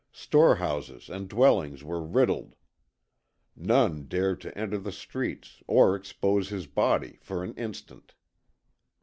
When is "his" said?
6.49-6.65